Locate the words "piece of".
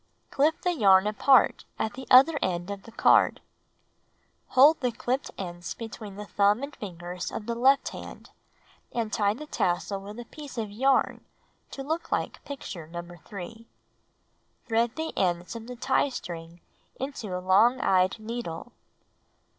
10.25-10.71